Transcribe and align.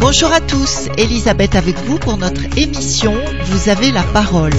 Bonjour 0.00 0.32
à 0.32 0.40
tous, 0.40 0.88
Elisabeth 0.98 1.56
avec 1.56 1.76
vous 1.84 1.98
pour 1.98 2.16
notre 2.16 2.42
émission 2.56 3.14
Vous 3.46 3.68
avez 3.68 3.90
la 3.90 4.02
parole. 4.02 4.52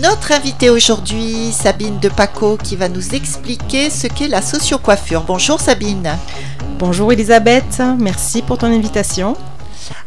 Notre 0.00 0.32
invitée 0.32 0.70
aujourd'hui, 0.70 1.52
Sabine 1.52 1.98
de 1.98 2.08
Paco, 2.08 2.56
qui 2.56 2.76
va 2.76 2.88
nous 2.88 3.14
expliquer 3.14 3.90
ce 3.90 4.06
qu'est 4.06 4.28
la 4.28 4.40
sociocoiffure. 4.40 5.24
Bonjour 5.26 5.60
Sabine. 5.60 6.16
Bonjour 6.78 7.12
Elisabeth, 7.12 7.82
merci 7.98 8.40
pour 8.40 8.56
ton 8.56 8.68
invitation. 8.68 9.36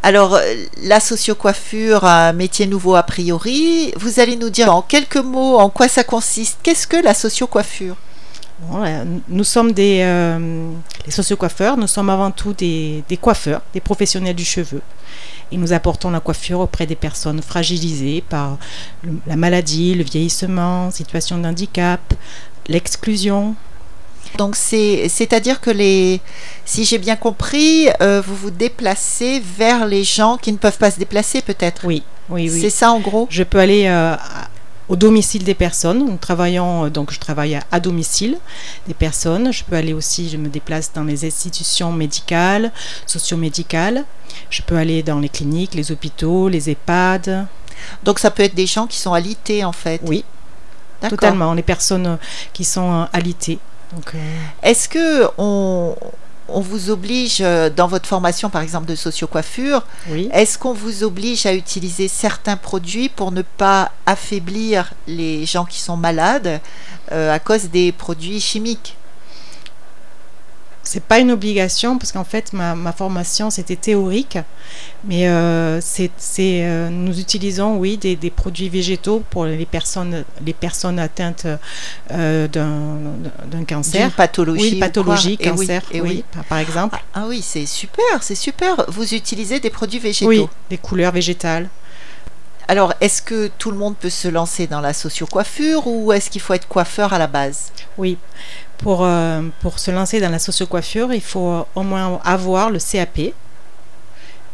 Alors, 0.02 0.40
la 0.84 1.00
sociocoiffure, 1.00 2.06
un 2.06 2.34
métier 2.34 2.68
nouveau 2.68 2.96
a 2.96 3.04
priori. 3.04 3.94
Vous 3.98 4.20
allez 4.20 4.36
nous 4.36 4.50
dire 4.50 4.74
en 4.74 4.82
quelques 4.82 5.18
mots 5.18 5.58
en 5.58 5.70
quoi 5.70 5.88
ça 5.88 6.04
consiste. 6.04 6.60
Qu'est-ce 6.64 6.88
que 6.88 6.98
la 6.98 7.14
sociocoiffure? 7.14 7.96
Nous 9.30 9.44
sommes 9.44 9.72
des 9.72 10.00
euh, 10.04 10.40
nous 11.78 11.88
sommes 11.88 12.10
avant 12.10 12.32
tout 12.32 12.54
des, 12.54 13.04
des, 13.10 13.18
coiffeurs, 13.18 13.62
des 13.74 13.82
professionnels 13.82 14.36
du 14.36 14.46
cheveu. 14.46 14.82
Et 15.52 15.58
nous 15.58 15.74
apportons 15.74 16.10
la 16.10 16.20
coiffure 16.20 16.60
auprès 16.60 16.86
des 16.86 16.96
personnes 16.96 17.42
fragilisées 17.42 18.24
par 18.28 18.58
la 19.28 19.36
maladie, 19.36 19.96
le 19.96 20.04
vieillissement, 20.04 20.92
situation 20.92 21.38
de 21.38 21.48
handicap, 21.48 22.02
l'exclusion. 22.68 23.56
Donc 24.38 24.56
c'est-à-dire 24.56 25.62
que 25.62 25.70
les, 25.70 26.20
si 26.66 26.86
j'ai 26.86 26.98
bien 26.98 27.16
compris, 27.16 27.88
euh, 28.02 28.22
vous 28.26 28.36
vous 28.36 28.52
déplacez 28.52 29.42
vers 29.58 29.86
les 29.86 30.04
gens 30.04 30.38
qui 30.38 30.52
ne 30.52 30.58
peuvent 30.58 30.78
pas 30.78 30.92
se 30.92 30.98
déplacer 30.98 31.42
peut-être. 31.42 31.86
Oui, 31.86 32.04
oui, 32.30 32.50
oui. 32.52 32.62
C'est 32.62 32.70
ça 32.70 32.92
en 32.92 33.00
gros? 33.00 33.28
Je 33.30 33.44
peux 33.44 33.60
aller 33.60 33.86
euh, 33.86 34.16
au 34.90 34.96
domicile 34.96 35.44
des 35.44 35.54
personnes. 35.54 36.00
Nous 36.00 36.18
travaillons, 36.18 36.86
euh, 36.86 36.90
donc 36.90 37.12
je 37.12 37.20
travaille 37.20 37.60
à, 37.72 37.80
domicile 37.80 38.38
des 38.88 38.96
personnes. 38.96 39.54
Je 39.54 39.64
peux 39.64 39.76
aller 39.76 39.94
aussi, 39.94 40.30
je 40.30 40.38
me 40.38 40.50
déplace 40.50 40.92
dans 40.94 41.04
les 41.04 41.26
institutions 41.26 41.92
médicales, 41.92 42.72
socio-médicales. 43.06 44.04
Je 44.50 44.64
peux 44.64 44.78
aller 44.78 45.04
dans 45.04 45.20
les 45.20 45.30
cliniques, 45.30 45.76
les 45.76 45.92
hôpitaux, 45.92 46.50
les 46.50 46.72
EHPAD. 46.72 47.46
Donc 48.04 48.18
ça 48.18 48.32
peut 48.32 48.44
être 48.44 48.56
des 48.56 48.68
gens 48.68 48.88
qui 48.88 48.98
sont 48.98 49.14
alités 49.14 49.64
en 49.64 49.74
fait. 49.74 50.02
Oui, 50.06 50.24
totalement. 51.08 51.54
Les 51.54 51.64
personnes 51.64 52.18
qui 52.52 52.66
sont 52.66 53.08
alitées. 53.14 53.60
Est-ce 54.62 54.90
que 54.90 55.28
on, 55.38 55.96
on 56.50 56.60
vous 56.62 56.90
oblige, 56.90 57.38
euh, 57.42 57.70
dans 57.70 57.88
votre 57.88 58.08
formation 58.08 58.50
par 58.50 58.62
exemple 58.62 58.86
de 58.86 58.96
sociocoiffure, 58.96 59.86
oui. 60.10 60.30
est-ce 60.34 60.58
qu'on 60.58 60.74
vous 60.74 61.04
oblige 61.04 61.46
à 61.46 61.54
utiliser 61.54 62.08
certains 62.08 62.58
produits 62.58 63.10
pour 63.10 63.32
ne 63.32 63.42
pas 63.42 63.92
affaiblir 64.06 64.94
les 65.08 65.46
gens 65.46 65.66
qui 65.66 65.80
sont 65.80 65.98
malades 65.98 66.60
euh, 67.12 67.34
à 67.34 67.40
cause 67.40 67.70
des 67.70 67.92
produits 67.92 68.40
chimiques? 68.40 68.98
C'est 70.94 71.04
pas 71.04 71.18
une 71.18 71.32
obligation 71.32 71.98
parce 71.98 72.12
qu'en 72.12 72.24
fait 72.24 72.54
ma, 72.54 72.76
ma 72.76 72.92
formation 72.92 73.50
c'était 73.50 73.76
théorique, 73.76 74.38
mais 75.06 75.28
euh, 75.28 75.82
c'est 75.82 76.12
euh, 76.40 76.90
nous 76.90 77.20
utilisons 77.20 77.78
oui 77.78 77.98
des, 77.98 78.16
des, 78.16 78.30
produits 78.30 78.70
végétaux 78.70 79.24
pour 79.32 79.46
les 79.46 79.66
personnes 79.66 80.24
les 80.46 80.54
personnes 80.54 81.00
atteintes 81.00 81.48
euh, 82.12 82.48
d'un 82.48 83.64
cancer, 83.68 84.02
D'une 84.02 84.12
pathologie, 84.12 84.74
oui, 84.74 84.80
pathologie, 84.80 85.38
cancer, 85.40 85.82
oui, 85.92 85.98
et 85.98 86.02
oui, 86.02 86.24
par 86.48 86.60
exemple. 86.60 87.00
Ah, 87.00 87.22
ah 87.22 87.26
oui, 87.28 87.42
c'est 87.42 87.66
super, 87.66 88.22
c'est 88.22 88.36
super. 88.36 88.86
Vous 88.88 89.16
utilisez 89.16 89.60
des 89.60 89.72
produits 89.72 90.00
végétaux. 90.00 90.30
Oui, 90.30 90.48
des 90.70 90.78
couleurs 90.78 91.12
végétales. 91.12 91.70
Alors, 92.68 92.94
est-ce 93.02 93.22
que 93.22 93.50
tout 93.58 93.72
le 93.72 93.78
monde 93.78 93.96
peut 93.98 94.10
se 94.10 94.28
lancer 94.28 94.68
dans 94.68 94.80
la 94.80 94.94
sociocoiffure 94.94 95.86
ou 95.88 96.14
est-ce 96.14 96.30
qu'il 96.30 96.42
faut 96.42 96.54
être 96.54 96.68
coiffeur 96.68 97.14
à 97.14 97.18
la 97.18 97.28
base? 97.28 97.72
Oui, 97.98 98.18
pour, 98.84 99.06
euh, 99.06 99.42
pour 99.62 99.80
se 99.80 99.92
lancer 99.92 100.20
dans 100.20 100.30
la 100.30 100.40
sociocoiffure, 100.40 101.14
il 101.14 101.22
faut 101.22 101.66
au 101.74 101.84
moins 101.84 102.20
avoir 102.24 102.70
le 102.70 102.80
CAP. 102.80 103.34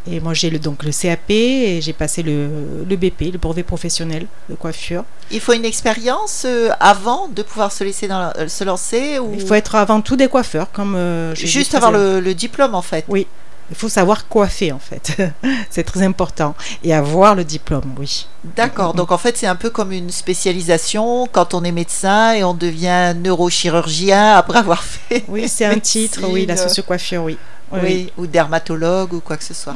Et 0.09 0.19
moi, 0.21 0.33
j'ai 0.33 0.49
le, 0.49 0.59
donc 0.59 0.83
le 0.83 0.91
CAP 0.91 1.29
et 1.29 1.81
j'ai 1.81 1.93
passé 1.93 2.23
le, 2.23 2.47
le, 2.87 2.95
BP, 2.95 3.33
le 3.33 3.37
brevet 3.37 3.63
professionnel 3.63 4.27
de 4.49 4.55
coiffure. 4.55 5.03
Il 5.31 5.39
faut 5.39 5.53
une 5.53 5.65
expérience 5.65 6.43
euh, 6.45 6.69
avant 6.79 7.27
de 7.27 7.41
pouvoir 7.41 7.71
se, 7.71 7.83
laisser 7.83 8.07
dans 8.07 8.19
la, 8.19 8.37
euh, 8.37 8.47
se 8.47 8.63
lancer 8.63 9.19
ou... 9.19 9.33
Il 9.33 9.45
faut 9.45 9.55
être 9.55 9.75
avant 9.75 10.01
tout 10.01 10.15
des 10.15 10.27
coiffeurs. 10.27 10.71
comme 10.71 10.95
euh, 10.95 11.35
Juste 11.35 11.75
avoir 11.75 11.91
le, 11.91 12.19
le, 12.21 12.33
diplôme, 12.33 12.75
en 12.75 12.81
fait 12.81 13.03
Oui, 13.09 13.27
il 13.69 13.75
faut 13.75 13.89
savoir 13.89 14.27
coiffer 14.27 14.71
en 14.71 14.79
fait. 14.79 15.17
c'est 15.69 15.83
très 15.83 16.01
important. 16.03 16.55
Et 16.83 16.93
avoir 16.93 17.35
le 17.35 17.43
diplôme, 17.43 17.93
oui. 17.97 18.27
D'accord. 18.55 18.93
Donc 18.93 19.11
en 19.11 19.17
fait, 19.17 19.37
c'est 19.37 19.47
un 19.47 19.55
peu 19.55 19.69
comme 19.69 19.91
une 19.91 20.09
spécialisation 20.09 21.27
quand 21.31 21.53
on 21.53 21.63
est 21.63 21.71
médecin 21.71 22.33
et 22.33 22.43
on 22.43 22.53
devient 22.53 23.13
neurochirurgien 23.15 24.35
après 24.35 24.59
avoir 24.59 24.83
fait. 24.83 25.23
Oui, 25.27 25.47
c'est 25.47 25.65
un 25.65 25.79
titre, 25.79 26.21
oui, 26.27 26.45
la 26.45 26.57
sociocoiffure, 26.57 27.23
oui. 27.23 27.37
Oui, 27.71 27.79
oui. 27.83 28.13
ou 28.17 28.25
dermatologue 28.25 29.13
ou 29.13 29.19
quoi 29.19 29.37
que 29.37 29.43
ce 29.43 29.53
soit. 29.53 29.75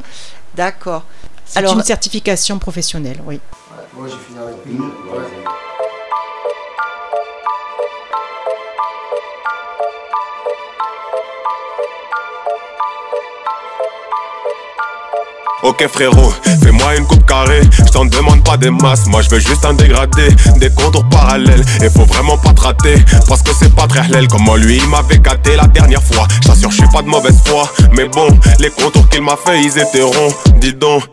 D'accord. 0.55 1.03
C'est 1.45 1.63
une 1.63 1.83
certification 1.83 2.57
professionnelle, 2.57 3.19
oui. 3.25 3.35
Ouais, 3.35 3.83
moi 3.95 4.07
j'ai 4.07 4.17
fini 4.25 4.39
avec 4.39 4.65
une. 4.65 4.81
Ouais. 4.81 5.52
Ok 15.63 15.87
frérot, 15.87 16.33
fais-moi 16.61 16.97
une 16.97 17.05
coupe 17.05 17.25
carrée, 17.25 17.61
je 17.77 17.89
t'en 17.91 18.03
demande 18.03 18.43
pas 18.43 18.57
des 18.57 18.69
masses, 18.69 19.07
moi 19.07 19.21
je 19.21 19.29
veux 19.29 19.39
juste 19.39 19.63
un 19.63 19.73
dégradé, 19.73 20.27
des 20.57 20.69
contours 20.69 21.07
parallèles, 21.07 21.63
et 21.81 21.89
faut 21.89 22.03
vraiment 22.03 22.37
pas 22.37 22.51
te 22.51 22.61
rater, 22.61 22.95
parce 23.29 23.41
que 23.41 23.51
c'est 23.57 23.73
pas 23.73 23.87
très 23.87 24.01
halal, 24.01 24.27
comment 24.27 24.55
lui 24.55 24.77
il 24.77 24.89
m'avait 24.89 25.19
gâté 25.19 25.55
la 25.55 25.67
dernière 25.67 26.03
fois, 26.03 26.27
j'assure 26.45 26.69
je 26.69 26.77
suis 26.77 26.89
pas 26.89 27.01
de 27.01 27.07
mauvaise 27.07 27.39
foi, 27.45 27.71
mais 27.93 28.09
bon, 28.09 28.27
les 28.59 28.71
contours 28.71 29.07
qu'il 29.07 29.21
m'a 29.21 29.37
fait 29.37 29.61
ils 29.61 29.77
étaient 29.77 30.01
ronds, 30.01 30.33
dis 30.59 30.73
donc. 30.73 31.03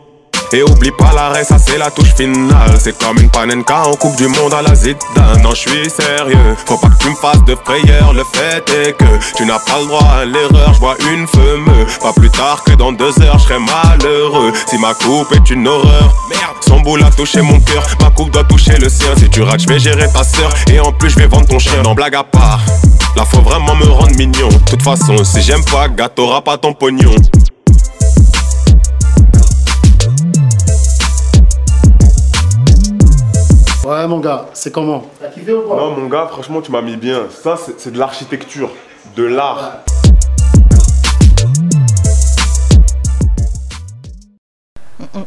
Et 0.53 0.63
oublie 0.63 0.91
pas 0.91 1.13
l'arrêt, 1.15 1.45
ça 1.45 1.57
c'est 1.57 1.77
la 1.77 1.89
touche 1.89 2.13
finale. 2.13 2.75
C'est 2.77 2.97
comme 2.97 3.17
une 3.19 3.29
panenka 3.29 3.87
en 3.87 3.95
Coupe 3.95 4.17
du 4.17 4.27
Monde 4.27 4.53
à 4.53 4.61
la 4.61 4.75
Zidane. 4.75 5.41
Non, 5.41 5.51
je 5.51 5.69
suis 5.69 5.89
sérieux. 5.89 6.57
Faut 6.65 6.77
pas 6.77 6.89
que 6.89 6.97
tu 6.97 7.09
me 7.09 7.15
fasses 7.15 7.43
de 7.45 7.55
frayeur. 7.55 8.11
Le 8.13 8.23
fait 8.33 8.69
est 8.69 8.93
que 8.93 9.05
tu 9.37 9.45
n'as 9.45 9.59
pas 9.59 9.79
le 9.79 9.87
droit 9.87 10.03
à 10.03 10.25
l'erreur. 10.25 10.73
Je 10.73 10.79
vois 10.79 10.97
une 11.09 11.25
fumeux. 11.25 11.85
Pas 12.01 12.11
plus 12.11 12.29
tard 12.29 12.63
que 12.65 12.73
dans 12.73 12.91
deux 12.91 13.17
heures, 13.21 13.39
je 13.39 13.43
serai 13.45 13.59
malheureux. 13.59 14.51
Si 14.67 14.77
ma 14.77 14.93
coupe 14.93 15.31
est 15.31 15.49
une 15.51 15.65
horreur, 15.67 16.13
merde. 16.29 16.57
Son 16.59 16.81
boule 16.81 17.03
a 17.03 17.11
touché 17.11 17.41
mon 17.41 17.59
cœur. 17.61 17.85
Ma 18.01 18.09
coupe 18.09 18.31
doit 18.31 18.43
toucher 18.43 18.77
le 18.77 18.89
sien. 18.89 19.15
Si 19.17 19.29
tu 19.29 19.43
rates, 19.43 19.61
je 19.61 19.67
vais 19.67 19.79
gérer 19.79 20.11
ta 20.11 20.25
sœur. 20.25 20.53
Et 20.69 20.81
en 20.81 20.91
plus, 20.91 21.11
je 21.11 21.15
vais 21.15 21.27
vendre 21.27 21.47
ton 21.47 21.59
chien. 21.59 21.81
Non, 21.83 21.93
blague 21.93 22.15
à 22.15 22.23
part. 22.23 22.59
Là, 23.15 23.23
faut 23.23 23.41
vraiment 23.41 23.75
me 23.75 23.85
rendre 23.85 24.15
mignon. 24.17 24.49
De 24.49 24.69
toute 24.69 24.83
façon, 24.83 25.23
si 25.23 25.41
j'aime 25.41 25.63
pas, 25.63 25.87
gâteauras 25.87 26.41
pas 26.41 26.57
ton 26.57 26.73
pognon. 26.73 27.15
Ouais, 33.83 34.07
mon 34.07 34.19
gars, 34.19 34.45
c'est 34.53 34.71
comment 34.71 35.07
T'as 35.19 35.29
kiffé 35.29 35.53
ou 35.53 35.63
quoi 35.63 35.75
Non, 35.75 35.97
mon 35.97 36.07
gars, 36.07 36.27
franchement, 36.27 36.61
tu 36.61 36.71
m'as 36.71 36.83
mis 36.83 36.97
bien. 36.97 37.25
Ça, 37.31 37.57
c'est 37.57 37.91
de 37.91 37.97
l'architecture, 37.97 38.69
de 39.15 39.23
l'art. 39.23 39.79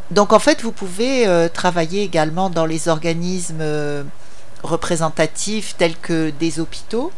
Donc, 0.09 0.31
en 0.31 0.39
fait, 0.39 0.61
vous 0.61 0.71
pouvez 0.71 1.27
euh, 1.27 1.49
travailler 1.49 2.03
également 2.03 2.49
dans 2.49 2.65
les 2.65 2.87
organismes 2.87 3.59
euh, 3.59 4.03
représentatifs 4.63 5.75
tels 5.77 5.97
que 5.97 6.29
des 6.29 6.61
hôpitaux. 6.61 7.11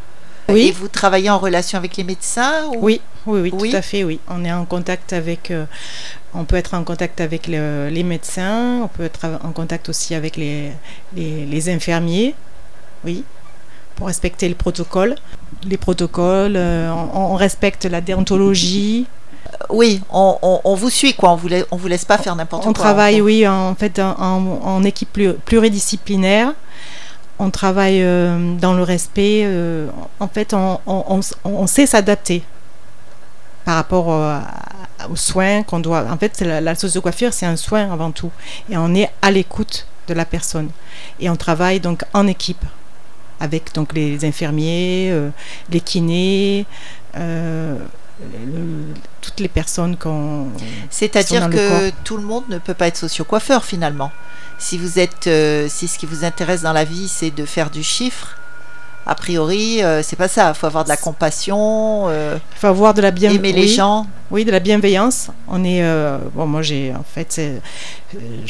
Oui. 0.49 0.67
Et 0.67 0.71
vous 0.71 0.87
travaillez 0.87 1.29
en 1.29 1.39
relation 1.39 1.77
avec 1.77 1.97
les 1.97 2.03
médecins 2.03 2.65
ou... 2.67 2.77
oui, 2.79 3.01
oui, 3.25 3.41
oui, 3.41 3.53
oui, 3.53 3.69
tout 3.71 3.75
à 3.75 3.81
fait, 3.81 4.03
oui. 4.03 4.19
On 4.29 4.45
est 4.45 4.51
en 4.51 4.65
contact 4.65 5.11
avec, 5.13 5.51
euh, 5.51 5.65
on 6.33 6.45
peut 6.45 6.55
être 6.55 6.73
en 6.73 6.83
contact 6.83 7.19
avec 7.19 7.47
le, 7.47 7.89
les 7.89 8.03
médecins, 8.03 8.79
on 8.83 8.87
peut 8.87 9.03
être 9.03 9.25
en 9.43 9.51
contact 9.51 9.89
aussi 9.89 10.15
avec 10.15 10.37
les, 10.37 10.71
les, 11.15 11.45
les 11.45 11.69
infirmiers, 11.69 12.33
oui, 13.03 13.23
pour 13.95 14.07
respecter 14.07 14.47
le 14.47 14.55
protocole. 14.55 15.15
Les 15.65 15.77
protocoles, 15.77 16.55
euh, 16.55 16.89
on, 16.91 17.33
on, 17.33 17.35
respecte 17.35 17.85
la 17.85 17.99
déontologie. 17.99 19.05
Oui, 19.69 20.01
on, 20.11 20.37
on, 20.41 20.61
on, 20.63 20.75
vous 20.75 20.89
suit, 20.89 21.13
quoi. 21.13 21.31
On 21.31 21.35
vous, 21.35 21.49
on 21.71 21.77
vous 21.77 21.87
laisse 21.87 22.05
pas 22.05 22.17
faire 22.17 22.35
n'importe 22.35 22.63
quoi. 22.63 22.69
On 22.69 22.73
travaille, 22.73 23.21
oui, 23.21 23.47
en 23.47 23.75
fait, 23.75 23.99
en, 23.99 24.59
en 24.63 24.83
équipe 24.83 25.19
pluridisciplinaire 25.45 26.53
on 27.39 27.49
travaille 27.49 28.01
euh, 28.01 28.55
dans 28.55 28.73
le 28.73 28.83
respect. 28.83 29.41
Euh, 29.45 29.87
en 30.19 30.27
fait, 30.27 30.53
on, 30.53 30.79
on, 30.85 31.19
on 31.43 31.67
sait 31.67 31.85
s'adapter 31.85 32.43
par 33.65 33.75
rapport 33.75 34.11
euh, 34.11 34.39
aux 35.09 35.15
soins 35.15 35.63
qu'on 35.63 35.79
doit. 35.79 36.05
En 36.09 36.17
fait, 36.17 36.39
la, 36.41 36.61
la 36.61 36.75
sociocoiffure, 36.75 37.33
c'est 37.33 37.45
un 37.45 37.57
soin 37.57 37.91
avant 37.91 38.11
tout. 38.11 38.31
Et 38.69 38.77
on 38.77 38.93
est 38.95 39.09
à 39.21 39.31
l'écoute 39.31 39.85
de 40.07 40.13
la 40.13 40.25
personne. 40.25 40.69
Et 41.19 41.29
on 41.29 41.35
travaille 41.35 41.79
donc 41.79 42.03
en 42.13 42.27
équipe 42.27 42.63
avec 43.39 43.73
donc 43.75 43.93
les 43.93 44.25
infirmiers, 44.25 45.09
euh, 45.11 45.29
les 45.69 45.81
kinés, 45.81 46.65
euh, 47.15 47.75
toutes 49.21 49.39
les 49.39 49.47
personnes 49.47 49.95
qu'on. 49.95 50.47
C'est-à-dire 50.89 51.49
que 51.49 51.91
tout 52.03 52.17
le 52.17 52.23
monde 52.23 52.45
ne 52.49 52.57
peut 52.57 52.73
pas 52.73 52.87
être 52.87 52.97
socio-coiffeur 52.97 53.63
finalement. 53.63 54.11
Si 54.59 54.77
vous 54.77 54.97
êtes, 54.97 55.27
euh, 55.27 55.67
si 55.69 55.87
ce 55.87 55.99
qui 55.99 56.05
vous 56.05 56.25
intéresse 56.25 56.61
dans 56.61 56.73
la 56.73 56.83
vie, 56.83 57.07
c'est 57.07 57.29
de 57.29 57.45
faire 57.45 57.69
du 57.69 57.83
chiffre, 57.83 58.37
a 59.05 59.13
priori, 59.13 59.83
euh, 59.83 60.01
c'est 60.01 60.15
pas 60.15 60.27
ça. 60.27 60.51
Il 60.53 60.57
faut 60.57 60.65
avoir 60.65 60.83
de 60.83 60.89
la 60.89 60.97
compassion. 60.97 62.05
Euh, 62.09 62.37
il 62.55 62.59
faut 62.59 62.67
avoir 62.67 62.93
de 62.93 63.01
la 63.01 63.11
bienveillance. 63.11 63.45
Aimer 63.45 63.53
les 63.53 63.67
gens. 63.67 64.07
Oui, 64.31 64.45
de 64.45 64.51
la 64.51 64.59
bienveillance. 64.59 65.29
On 65.47 65.63
est. 65.63 65.81
bon, 66.33 66.47
moi, 66.47 66.61
j'ai. 66.61 66.93
En 66.93 67.03
fait, 67.03 67.39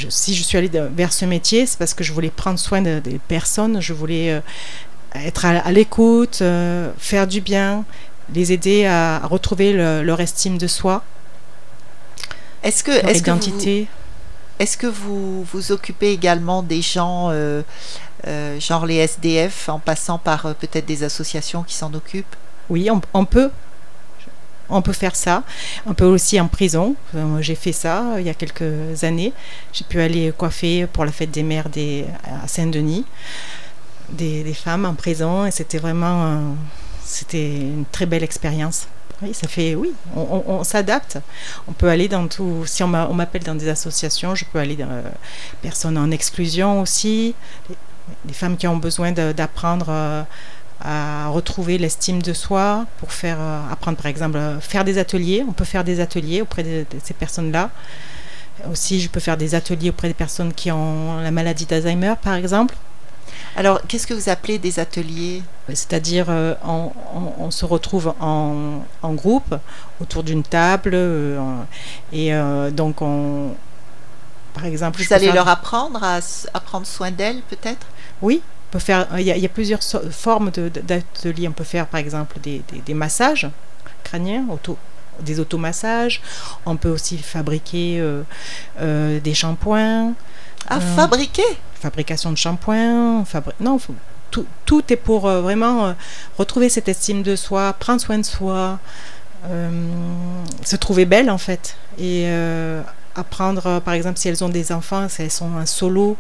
si 0.10 0.34
je 0.34 0.44
suis 0.44 0.58
allée 0.58 0.72
vers 0.96 1.14
ce 1.14 1.26
métier, 1.26 1.66
c'est 1.66 1.78
parce 1.78 1.94
que 1.94 2.04
je 2.04 2.14
voulais 2.14 2.32
prendre 2.32 2.58
soin 2.58 2.82
des 2.82 3.20
personnes. 3.28 3.82
Je 3.82 3.94
voulais 3.94 4.42
être 5.14 5.46
à, 5.46 5.72
l'écoute, 5.72 6.42
faire 6.98 7.28
du 7.28 7.42
bien, 7.42 7.84
les 8.34 8.52
aider 8.52 8.88
à, 8.88 9.22
retrouver 9.26 9.74
leur 9.74 10.22
estime 10.22 10.58
de 10.58 10.68
soi. 10.68 11.04
Est-ce 12.64 12.84
que, 12.84 12.92
est-ce 12.92 13.20
identité. 13.20 13.88
Est-ce 14.60 14.78
que 14.78 14.88
vous 14.88 15.44
vous 15.44 15.72
occupez 15.72 16.12
également 16.12 16.64
des 16.64 16.82
gens, 16.82 17.30
euh, 17.30 17.62
euh, 18.26 18.60
genre 18.60 18.86
les 18.86 18.96
SDF, 18.96 19.70
en 19.70 19.80
passant 19.80 20.18
par 20.18 20.46
euh, 20.46 20.54
peut-être 20.54 20.86
des 20.86 21.04
associations 21.04 21.64
qui 21.64 21.76
s'en 21.76 21.94
occupent? 21.94 22.36
Oui, 22.70 22.90
on, 23.14 23.26
peut. 23.26 23.50
On 24.70 24.82
peut 24.82 24.94
faire 24.94 25.16
ça. 25.16 25.44
On 25.86 25.94
peut 25.94 26.06
aussi 26.06 26.40
en 26.42 26.48
prison. 26.48 26.96
J'ai 27.40 27.56
fait 27.56 27.72
ça 27.72 28.16
il 28.18 28.26
y 28.26 28.30
a 28.30 28.34
quelques 28.34 29.04
années. 29.04 29.32
J'ai 29.72 29.86
pu 29.86 30.02
aller 30.02 30.34
coiffer 30.38 30.86
pour 30.88 31.06
la 31.06 31.14
fête 31.14 31.32
des 31.32 31.44
mères 31.44 31.70
à 32.44 32.48
Saint-Denis 32.48 33.06
des, 34.10 34.44
des, 34.44 34.54
femmes 34.54 34.86
en 34.86 34.96
prison 34.96 35.46
et 35.46 35.52
c'était 35.52 35.78
vraiment 35.78 36.56
c'était 37.06 37.56
une 37.56 37.86
très 37.90 38.06
belle 38.06 38.24
expérience. 38.24 38.88
Oui, 39.22 39.34
ça 39.34 39.48
fait, 39.48 39.74
oui, 39.74 39.94
on, 40.16 40.64
s'adapte. 40.64 41.18
On 41.68 41.74
peut 41.74 41.90
aller 41.90 42.08
dans 42.08 42.28
tout. 42.28 42.66
Si 42.68 42.84
on 42.84 42.88
m'appelle 42.88 43.44
dans 43.44 43.56
des 43.56 43.68
associations, 43.68 44.36
je 44.36 44.46
peux 44.46 44.60
aller 44.60 44.76
dans 44.76 44.90
euh, 44.90 45.02
personnes 45.62 45.98
en 45.98 46.12
exclusion 46.12 46.82
aussi, 46.82 47.34
les, 48.28 48.34
femmes 48.34 48.58
qui 48.58 48.68
ont 48.68 48.78
besoin 48.78 49.12
d'apprendre 49.12 49.88
euh, 49.90 50.24
à 50.82 51.30
retrouver 51.30 51.80
l'estime 51.80 52.22
de 52.22 52.34
soi 52.34 52.86
pour 53.00 53.12
faire 53.12 53.38
euh, 53.40 53.72
apprendre, 53.72 53.98
par 53.98 54.06
exemple, 54.06 54.40
faire 54.62 54.86
des 54.86 55.00
ateliers. 55.00 55.44
On 55.48 55.54
peut 55.54 55.66
faire 55.66 55.84
des 55.84 56.00
ateliers 56.00 56.42
auprès 56.44 56.62
de 56.62 56.86
ces 57.04 57.16
personnes-là. 57.16 57.72
Aussi, 58.72 59.00
je 59.02 59.10
peux 59.10 59.20
faire 59.20 59.38
des 59.38 59.56
ateliers 59.56 59.90
auprès 59.90 60.10
des 60.10 60.14
personnes 60.14 60.54
qui 60.54 60.72
ont 60.72 61.20
la 61.22 61.32
maladie 61.32 61.66
d'Alzheimer, 61.66 62.14
par 62.22 62.36
exemple. 62.36 62.76
Alors, 63.58 63.82
qu'est-ce 63.88 64.06
que 64.06 64.14
vous 64.14 64.30
appelez 64.30 64.60
des 64.60 64.80
ateliers? 64.80 65.42
C'est-à-dire, 65.68 66.28
euh, 66.30 66.54
on, 66.64 67.50
se 67.50 67.66
retrouve 67.66 68.14
en, 68.20 68.84
groupe 69.04 69.56
autour 70.00 70.22
d'une 70.22 70.44
table 70.44 70.92
euh, 70.94 71.40
et 72.14 72.36
euh, 72.36 72.70
donc 72.70 73.02
on, 73.02 73.56
par 74.54 74.66
exemple, 74.66 75.02
vous 75.02 75.12
allez 75.12 75.32
leur 75.32 75.48
apprendre 75.48 76.04
à, 76.04 76.20
prendre 76.60 76.86
soin 76.86 77.10
d'elles, 77.10 77.42
peut-être? 77.50 77.88
Oui, 78.22 78.44
peut 78.70 78.78
faire. 78.78 79.08
Il 79.18 79.24
y, 79.24 79.46
a, 79.46 79.50
plusieurs 79.50 79.82
formes 80.12 80.52
d'ateliers. 80.52 81.48
On 81.48 81.52
peut 81.52 81.64
faire, 81.64 81.88
par 81.88 82.00
exemple, 82.00 82.38
des, 82.40 82.94
massages 82.94 83.50
crâniens, 84.04 84.46
auto, 84.52 84.78
des 85.22 85.40
automassages. 85.40 86.22
On 86.68 86.76
peut 86.76 86.92
aussi 86.92 87.18
fabriquer 87.18 88.04
des 88.80 89.34
shampoings. 89.34 90.14
À 90.68 90.80
fabriquer 90.80 91.44
Fabrication 91.80 92.32
de 92.32 92.38
shampoing, 92.38 93.24
non, 93.60 93.80
tout, 94.32 94.46
tout, 94.66 94.84
est 94.92 94.96
pour 94.98 95.28
euh, 95.28 95.42
vraiment 95.42 95.88
euh, 95.88 95.94
retrouver 96.38 96.70
cette 96.70 96.90
estime 96.90 97.24
de 97.24 97.36
soi, 97.36 97.74
prendre 97.74 98.02
soin 98.02 98.18
de 98.18 98.26
soi, 98.26 98.80
euh, 99.46 99.70
se 100.64 100.76
trouver 100.76 101.06
belle 101.06 101.30
en 101.30 101.38
fait. 101.38 101.78
Et 102.00 102.28
apprendre, 103.16 103.80
par 103.80 103.96
exemple, 103.96 104.20
si 104.20 104.28
elles 104.30 104.44
ont 104.44 104.50
des 104.50 104.72
enfants, 104.72 105.10
si 105.10 105.24
elles 105.24 105.32
sont 105.32 105.56
un 105.56 105.66
solo, 105.66 106.18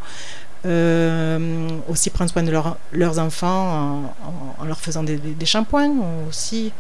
aussi 1.88 2.10
prendre 2.10 2.32
soin 2.32 2.44
de 2.44 2.52
leurs 2.92 3.20
enfants 3.20 4.12
en, 4.60 4.66
leur 4.66 4.80
faisant 4.80 5.04
des, 5.04 5.18
des, 5.18 5.46
shampoings 5.46 5.94
aussi. 6.28 6.72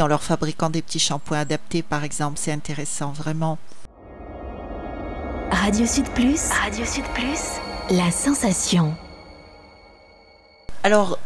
En 0.00 0.06
leur 0.06 0.22
fabriquant 0.22 0.70
des 0.70 0.82
petits 0.82 1.00
shampoings 1.00 1.40
adaptés, 1.40 1.82
par 1.82 2.04
exemple, 2.04 2.38
c'est 2.40 2.52
intéressant, 2.52 3.10
vraiment. 3.10 3.58
Radio 5.50 5.86
Sud 5.86 6.08
Plus. 6.10 6.50
Radio 6.50 6.84
Sud 6.84 7.04
Plus. 7.14 7.60
La 7.90 8.10
sensation. 8.10 8.94
Alors, 10.82 11.18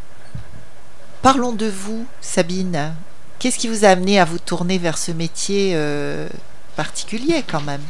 parlons 1.22 1.52
de 1.52 1.66
vous, 1.66 2.06
Sabine. 2.20 2.94
Qu'est-ce 3.38 3.58
qui 3.58 3.68
vous 3.68 3.84
a 3.84 3.88
amené 3.88 4.20
à 4.20 4.24
vous 4.24 4.38
tourner 4.38 4.78
vers 4.78 4.96
ce 4.96 5.10
métier 5.12 5.72
euh, 5.74 6.28
particulier 6.76 7.44
quand 7.48 7.62
même? 7.62 7.82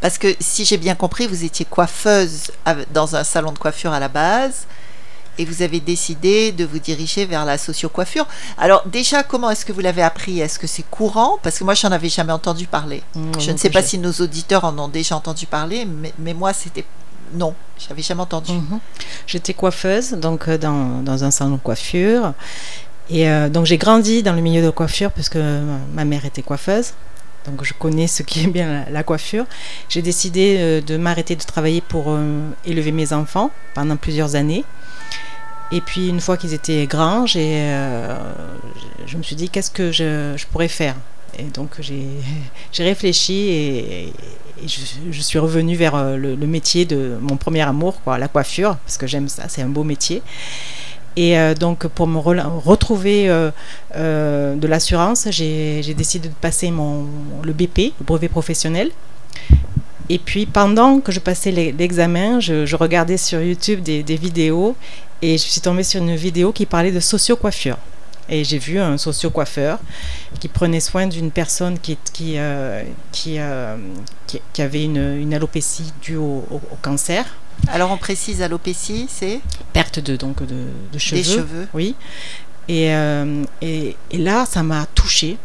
Parce 0.00 0.18
que 0.18 0.34
si 0.40 0.64
j'ai 0.64 0.78
bien 0.78 0.96
compris, 0.96 1.26
vous 1.26 1.44
étiez 1.44 1.64
coiffeuse 1.64 2.50
dans 2.92 3.14
un 3.14 3.24
salon 3.24 3.52
de 3.52 3.58
coiffure 3.58 3.92
à 3.92 4.00
la 4.00 4.08
base 4.08 4.66
et 5.38 5.44
vous 5.44 5.62
avez 5.62 5.80
décidé 5.80 6.52
de 6.52 6.64
vous 6.64 6.78
diriger 6.78 7.24
vers 7.24 7.44
la 7.44 7.58
socio-coiffure. 7.58 8.26
Alors 8.58 8.84
déjà, 8.86 9.22
comment 9.22 9.50
est-ce 9.50 9.64
que 9.64 9.72
vous 9.72 9.80
l'avez 9.80 10.02
appris? 10.02 10.40
Est-ce 10.40 10.58
que 10.58 10.66
c'est 10.66 10.84
courant? 10.88 11.38
Parce 11.42 11.58
que 11.58 11.64
moi, 11.64 11.74
je 11.74 11.86
n'en 11.86 11.92
avais 11.92 12.08
jamais 12.08 12.32
entendu 12.32 12.66
parler. 12.66 13.02
Mmh, 13.14 13.32
je 13.38 13.50
ne 13.50 13.56
sais 13.56 13.70
pas 13.70 13.82
si 13.82 13.98
nos 13.98 14.12
auditeurs 14.12 14.64
en 14.64 14.78
ont 14.78 14.88
déjà 14.88 15.16
entendu 15.16 15.46
parler, 15.46 15.86
mais, 16.18 16.34
moi, 16.34 16.52
c'était... 16.52 16.84
Non, 17.34 17.54
j'avais 17.78 18.02
jamais 18.02 18.20
entendu. 18.20 18.52
Mmh. 18.52 18.78
J'étais 19.26 19.54
coiffeuse, 19.54 20.10
donc 20.12 20.48
euh, 20.48 20.58
dans, 20.58 21.02
dans, 21.02 21.24
un 21.24 21.30
salon 21.30 21.56
de 21.56 21.60
coiffure. 21.60 22.34
Et 23.08 23.28
euh, 23.28 23.48
donc 23.48 23.66
j'ai 23.66 23.78
grandi 23.78 24.22
dans 24.22 24.34
le 24.34 24.42
milieu 24.42 24.62
de 24.62 24.70
coiffure 24.70 25.10
parce 25.10 25.28
que 25.28 25.60
ma 25.94 26.04
mère 26.04 26.24
était 26.24 26.42
coiffeuse. 26.42 26.92
Donc 27.46 27.64
je 27.64 27.74
connais 27.74 28.06
ce 28.06 28.22
qui 28.22 28.44
est 28.44 28.46
bien 28.46 28.84
la, 28.90 29.02
coiffure. 29.02 29.46
J'ai 29.88 30.02
décidé 30.02 30.56
euh, 30.58 30.80
de 30.80 30.96
m'arrêter 30.96 31.36
de 31.36 31.42
travailler 31.42 31.80
pour 31.80 32.16
élever 32.64 32.92
mes 32.92 33.12
enfants 33.12 33.50
pendant 33.74 33.96
plusieurs 33.96 34.36
années. 34.36 34.64
Et 35.72 35.80
puis 35.80 36.08
une 36.08 36.20
fois 36.20 36.36
qu'ils 36.36 36.52
étaient 36.52 36.86
grands, 36.86 37.24
euh, 37.34 38.16
je 39.06 39.16
me 39.16 39.22
suis 39.22 39.34
dit 39.34 39.48
qu'est-ce 39.48 39.70
que 39.70 39.90
je, 39.90 40.44
pourrais 40.52 40.68
faire? 40.68 40.96
Et 41.38 41.44
donc 41.44 41.80
j'ai, 41.80 42.04
réfléchi 42.78 43.48
et, 43.48 44.12
je, 44.66 45.20
suis 45.22 45.38
revenue 45.38 45.74
vers 45.74 45.94
euh, 45.94 46.16
le, 46.16 46.46
métier 46.46 46.84
de 46.84 47.16
mon 47.22 47.38
premier 47.38 47.62
amour, 47.62 48.02
quoi, 48.04 48.18
la 48.18 48.28
coiffure, 48.28 48.76
parce 48.84 48.98
que 48.98 49.06
j'aime 49.06 49.28
ça, 49.28 49.44
c'est 49.48 49.62
un 49.62 49.68
beau 49.68 49.82
métier. 49.82 50.22
Et 51.16 51.38
euh, 51.38 51.54
donc 51.54 51.86
pour 51.88 52.06
me 52.06 52.18
retrouver 52.18 53.28
de 53.94 54.66
l'assurance, 54.66 55.28
j'ai, 55.30 55.82
décidé 55.94 56.28
de 56.28 56.34
passer 56.34 56.70
mon, 56.70 57.06
le 57.42 57.52
BP, 57.52 57.92
le 57.98 58.04
brevet 58.04 58.28
professionnel. 58.28 58.90
Et 60.08 60.18
puis 60.18 60.46
pendant 60.46 61.00
que 61.00 61.12
je 61.12 61.20
passais 61.20 61.50
l'examen, 61.50 62.40
je, 62.40 62.76
regardais 62.76 63.16
sur 63.16 63.40
YouTube 63.40 63.80
des, 63.80 64.02
vidéos 64.16 64.76
et 65.22 65.38
je 65.38 65.42
suis 65.42 65.60
tombée 65.60 65.84
sur 65.84 66.02
une 66.02 66.16
vidéo 66.16 66.52
qui 66.52 66.66
parlait 66.66 66.92
de 66.92 67.00
socio-coiffure. 67.00 67.78
Et 68.28 68.44
j'ai 68.44 68.58
vu 68.58 68.78
un 68.78 68.98
socio-coiffeur 68.98 69.78
qui 70.38 70.48
prenait 70.48 70.80
soin 70.80 71.06
d'une 71.06 71.30
personne 71.30 71.78
qui, 71.78 71.96
euh, 72.36 72.82
euh, 73.26 73.76
qui, 74.26 74.40
qui, 74.52 74.62
avait 74.62 74.84
une, 74.84 75.16
une 75.18 75.34
alopécie 75.34 75.92
due 76.02 76.16
au, 76.16 76.44
cancer. 76.82 77.24
Alors 77.68 77.90
on 77.90 77.96
précise 77.96 78.42
alopécie, 78.42 79.06
c'est 79.10 79.40
Perte 79.72 80.00
de, 80.00 80.16
donc, 80.16 80.42
de, 80.42 80.66
de 80.92 80.98
cheveux. 80.98 81.22
Des 81.22 81.28
cheveux. 81.28 81.68
Oui. 81.74 81.94
Et, 82.68 82.94
euh, 82.94 83.44
et, 83.60 83.96
et, 84.10 84.18
là, 84.18 84.46
ça 84.46 84.62
m'a 84.62 84.86
touchée. 84.94 85.36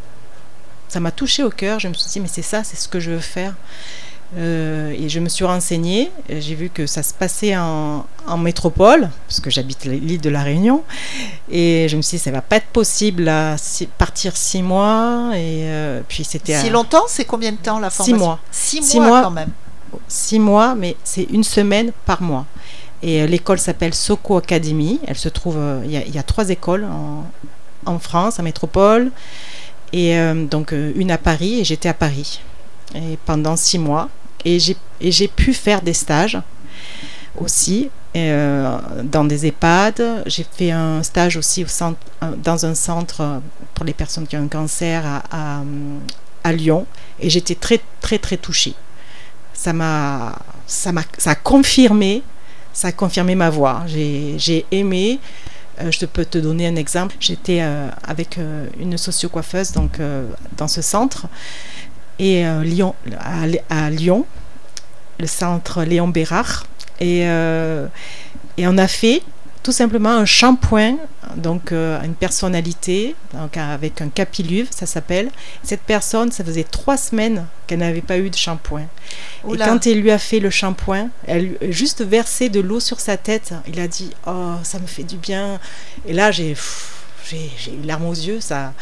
Ça 0.88 1.00
m'a 1.00 1.12
touchée 1.12 1.44
au 1.44 1.50
cœur. 1.50 1.80
Je 1.80 1.88
me 1.88 1.94
suis 1.94 2.10
dit, 2.10 2.20
mais 2.20 2.28
c'est 2.28 2.42
ça, 2.42 2.64
c'est 2.64 2.78
ce 2.78 2.88
que 2.88 3.00
je 3.00 3.12
veux 3.12 3.20
faire. 3.20 3.54
Euh, 4.36 4.92
et 4.92 5.08
je 5.08 5.20
me 5.22 5.30
suis 5.30 5.46
renseignée, 5.46 6.12
j'ai 6.30 6.54
vu 6.54 6.70
que 6.70 6.86
ça 6.86 7.02
se 7.02 7.14
passait 7.14 7.56
en, 7.56 8.06
métropole, 8.38 9.10
parce 9.26 9.40
que 9.40 9.50
j'habite 9.50 9.86
l'île 9.86 10.20
de 10.20 10.30
la 10.30 10.44
Réunion, 10.44 10.84
et 11.50 11.88
je 11.90 11.96
me 11.96 12.02
suis 12.02 12.18
dit, 12.18 12.24
ça 12.24 12.32
va 12.32 12.42
pas 12.42 12.58
être 12.58 12.68
possible 12.68 13.30
à 13.30 13.56
partir 13.98 14.36
six 14.36 14.62
mois, 14.62 15.32
et 15.34 15.64
euh, 15.64 16.02
puis 16.10 16.26
c'était... 16.26 16.60
Si 16.60 16.70
longtemps 16.70 17.06
C'est 17.08 17.24
combien 17.24 17.54
de 17.54 17.58
temps 17.58 17.80
la 17.80 17.90
formation? 17.90 18.18
Six 18.52 18.82
mois. 18.82 18.84
Six, 18.84 19.00
mois, 19.00 19.22
quand 19.22 19.32
même. 19.32 19.52
Six 20.08 20.40
mois, 20.40 20.76
mais 20.76 20.96
c'est 21.04 21.24
une 21.24 21.44
semaine 21.44 21.92
par 22.06 22.22
mois. 22.22 22.46
Et 23.04 23.22
euh, 23.22 23.28
l'école 23.28 23.60
s'appelle 23.60 23.94
Soco 23.94 24.38
Academy, 24.38 25.00
elle 25.06 25.18
se 25.18 25.30
trouve, 25.30 25.60
il 25.86 25.92
y, 25.92 26.18
a 26.18 26.24
trois 26.24 26.50
écoles 26.50 26.86
en, 27.86 28.00
France, 28.00 28.40
en 28.40 28.44
métropole, 28.44 29.12
et 29.94 30.18
donc 30.52 30.74
une 30.74 31.12
à 31.12 31.18
Paris, 31.18 31.62
et 31.62 31.64
j'étais 31.64 31.88
à 31.88 31.94
Paris 31.94 32.42
pendant 33.26 33.56
six 33.56 33.80
mois. 33.80 34.10
Et 34.44 34.60
j'ai 34.60 35.28
pu 35.28 35.54
faire 35.54 35.82
des 35.82 35.94
stages 35.94 36.40
aussi 37.38 37.90
euh, 38.16 38.80
dans 39.04 39.24
des 39.24 39.46
EHPAD. 39.46 40.24
J'ai 40.26 40.46
fait 40.50 40.72
un 40.72 41.04
stage 41.04 41.38
aussi 41.38 41.64
au 41.64 41.68
centre, 41.68 42.00
dans 42.38 42.66
un 42.66 42.74
centre 42.74 43.42
pour 43.74 43.86
les 43.86 43.94
personnes 43.94 44.26
qui 44.26 44.36
ont 44.38 44.44
un 44.44 44.48
cancer 44.48 45.04
à, 45.06 45.62
à, 46.44 46.52
Lyon. 46.54 46.86
Et 47.20 47.30
j'étais 47.30 47.56
très, 47.56 47.80
très, 48.02 48.18
très 48.18 48.38
touchée. 48.38 48.74
Ça 49.58 49.74
m'a, 49.74 50.38
ça 50.68 50.92
m'a, 50.94 51.02
ça 51.18 51.32
a 51.32 51.36
confirmé, 51.36 52.22
ça 52.72 52.90
a 52.90 52.92
confirmé 52.94 53.36
ma 53.36 53.50
voix. 53.50 53.84
J'ai 53.88 54.66
aimé 54.72 55.20
Euh, 55.80 55.92
je 55.92 56.06
peux 56.06 56.26
te 56.26 56.38
donner 56.38 56.68
un 56.68 56.76
exemple. 56.76 57.16
J'étais 57.20 57.60
euh, 57.62 57.90
avec 58.04 58.38
euh, 58.38 58.68
une 58.80 58.98
socio-coiffeuse 58.98 59.72
donc, 59.72 60.00
dans 60.58 60.68
ce 60.68 60.82
centre 60.82 61.28
et 62.20 62.44
Lyon, 62.64 62.96
à, 63.70 63.90
Lyon, 63.92 64.26
le 65.20 65.28
centre 65.28 65.84
Léon 65.84 66.08
Bérard. 66.08 66.66
Et, 67.00 67.20
et 67.22 68.68
on 68.68 68.78
a 68.78 68.88
fait 68.88 69.22
tout 69.68 69.74
simplement 69.74 70.12
un 70.12 70.24
shampoing, 70.24 70.96
donc 71.36 71.74
euh, 71.74 72.02
une 72.02 72.14
personnalité, 72.14 73.18
donc 73.34 73.58
avec 73.58 74.00
un 74.00 74.08
capilluve, 74.08 74.70
ça 74.72 74.86
s'appelle. 74.86 75.30
Cette 75.62 75.82
personne, 75.82 76.32
ça 76.32 76.46
faisait 76.46 76.64
trois 76.64 76.96
semaines 76.96 77.46
qu'elle 77.68 77.80
n'avait 77.80 78.00
pas 78.00 78.18
eu 78.18 78.30
de 78.30 78.36
shampoing. 78.38 78.86
Et 79.52 79.58
quand 79.58 79.86
elle 79.86 80.00
lui 80.00 80.12
a 80.12 80.20
fait 80.20 80.40
le 80.40 80.50
shampoing, 80.50 81.10
elle 81.26 81.58
juste 81.70 82.02
versé 82.02 82.48
de 82.48 82.62
l'eau 82.62 82.80
sur 82.80 83.02
sa 83.02 83.18
tête. 83.18 83.54
Il 83.68 83.78
a 83.82 83.90
dit 83.90 84.12
Oh, 84.26 84.54
ça 84.64 84.80
me 84.80 84.88
fait 84.88 85.04
du 85.04 85.18
bien. 85.18 85.60
Et 86.06 86.14
là, 86.14 86.32
j'ai. 86.32 86.56
J'ai 87.30 87.74
eu 87.74 87.86
larmes 87.86 88.06
aux 88.06 88.14
yeux, 88.14 88.40
ça 88.40 88.74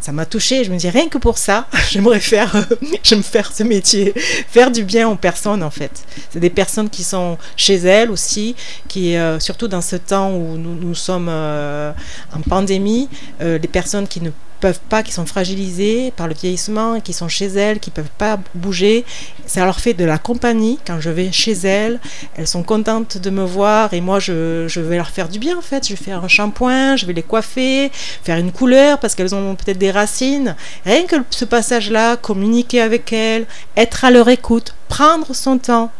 ça 0.00 0.10
m'a 0.10 0.26
touchée. 0.26 0.64
Je 0.64 0.72
me 0.72 0.76
dis 0.76 0.90
rien 0.90 1.08
que 1.08 1.18
pour 1.18 1.38
ça, 1.38 1.68
j'aimerais 1.90 2.20
faire, 2.20 2.54
j'aime 3.02 3.22
faire 3.22 3.52
ce 3.52 3.62
métier, 3.62 4.12
faire 4.48 4.70
du 4.70 4.84
bien 4.84 5.08
aux 5.08 5.16
personnes 5.16 5.62
en 5.62 5.70
fait. 5.70 6.04
C'est 6.30 6.40
des 6.40 6.50
personnes 6.50 6.90
qui 6.90 7.04
sont 7.04 7.38
chez 7.56 7.76
elles 7.76 8.10
aussi, 8.10 8.56
qui 8.88 9.16
euh, 9.16 9.38
surtout 9.38 9.68
dans 9.68 9.80
ce 9.80 9.96
temps 9.96 10.32
où 10.32 10.56
nous, 10.56 10.74
nous 10.74 10.94
sommes 10.94 11.28
euh, 11.30 11.92
en 12.34 12.40
pandémie, 12.40 13.08
euh, 13.40 13.58
les 13.58 13.68
personnes 13.68 14.08
qui 14.08 14.20
ne 14.20 14.30
peuvent 14.62 14.80
pas, 14.88 15.02
qui 15.02 15.10
sont 15.10 15.26
fragilisées 15.26 16.12
par 16.16 16.28
le 16.28 16.34
vieillissement, 16.34 17.00
qui 17.00 17.12
sont 17.12 17.26
chez 17.26 17.46
elles, 17.46 17.80
qui 17.80 17.90
peuvent 17.90 18.16
pas 18.16 18.38
bouger. 18.54 19.04
Ça 19.44 19.64
leur 19.64 19.80
fait 19.80 19.92
de 19.92 20.04
la 20.04 20.18
compagnie 20.18 20.78
quand 20.86 21.00
je 21.00 21.10
vais 21.10 21.32
chez 21.32 21.52
elles. 21.52 21.98
Elles 22.36 22.46
sont 22.46 22.62
contentes 22.62 23.18
de 23.18 23.30
me 23.30 23.44
voir 23.44 23.92
et 23.92 24.00
moi 24.00 24.20
je, 24.20 24.68
je 24.68 24.80
vais 24.80 24.96
leur 24.96 25.10
faire 25.10 25.28
du 25.28 25.40
bien 25.40 25.58
en 25.58 25.62
fait. 25.62 25.84
Je 25.84 25.94
vais 25.94 26.04
faire 26.04 26.22
un 26.22 26.28
shampoing, 26.28 26.94
je 26.94 27.06
vais 27.06 27.12
les 27.12 27.24
coiffer, 27.24 27.90
faire 28.22 28.38
une 28.38 28.52
couleur 28.52 29.00
parce 29.00 29.16
qu'elles 29.16 29.34
ont 29.34 29.56
peut-être 29.56 29.78
des 29.78 29.90
racines. 29.90 30.54
Rien 30.86 31.06
que 31.06 31.16
ce 31.30 31.44
passage-là, 31.44 32.16
communiquer 32.16 32.80
avec 32.80 33.12
elles, 33.12 33.46
être 33.76 34.04
à 34.04 34.12
leur 34.12 34.28
écoute, 34.28 34.76
prendre 34.88 35.34
son 35.34 35.58
temps. 35.58 35.90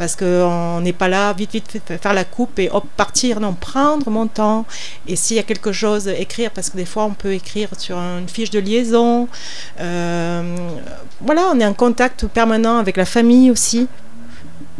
Parce 0.00 0.16
qu'on 0.16 0.80
n'est 0.80 0.94
pas 0.94 1.08
là, 1.08 1.34
vite, 1.34 1.52
vite, 1.52 1.72
vite, 1.74 2.00
faire 2.00 2.14
la 2.14 2.24
coupe 2.24 2.58
et 2.58 2.70
hop, 2.72 2.86
partir. 2.96 3.38
Non, 3.38 3.52
prendre 3.52 4.08
mon 4.08 4.28
temps. 4.28 4.64
Et 5.06 5.14
s'il 5.14 5.36
y 5.36 5.38
a 5.38 5.42
quelque 5.42 5.72
chose, 5.72 6.08
écrire, 6.08 6.50
parce 6.52 6.70
que 6.70 6.78
des 6.78 6.86
fois, 6.86 7.04
on 7.04 7.10
peut 7.10 7.34
écrire 7.34 7.68
sur 7.76 7.98
une 7.98 8.26
fiche 8.26 8.48
de 8.48 8.60
liaison. 8.60 9.28
Euh, 9.78 10.56
voilà, 11.20 11.50
on 11.52 11.60
est 11.60 11.66
en 11.66 11.74
contact 11.74 12.26
permanent 12.28 12.78
avec 12.78 12.96
la 12.96 13.04
famille 13.04 13.50
aussi. 13.50 13.88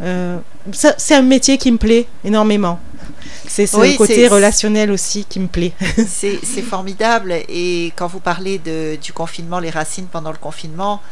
Euh, 0.00 0.38
c'est 0.72 1.14
un 1.14 1.20
métier 1.20 1.58
qui 1.58 1.70
me 1.70 1.76
plaît 1.76 2.06
énormément. 2.24 2.80
C'est 3.46 3.66
ce 3.66 3.76
Oui, 3.76 3.98
côté 3.98 4.26
relationnel 4.26 4.90
aussi 4.90 5.26
qui 5.26 5.38
me 5.38 5.48
plaît. 5.48 5.74
C'est 6.08 6.38
c'est 6.42 6.62
formidable. 6.62 7.34
Et 7.50 7.92
quand 7.94 8.06
vous 8.06 8.20
parlez 8.20 8.56
de, 8.58 8.96
du 8.96 9.12
confinement, 9.12 9.58
les 9.58 9.68
racines 9.68 10.06
pendant 10.06 10.30
le 10.30 10.38
confinement, 10.38 11.02